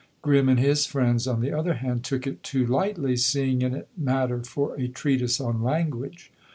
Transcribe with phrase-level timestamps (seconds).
[0.23, 3.87] Grimm and his friends, on the other hand, took it too lightly, seeing in it
[3.95, 6.31] matter for a treatise on language.